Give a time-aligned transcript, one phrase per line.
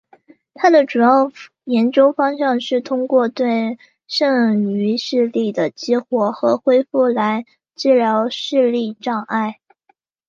[0.55, 1.31] 他的主要
[1.65, 3.77] 研究方向是通过对
[4.07, 9.59] 剩余视力的激活和恢复来治疗视力障碍。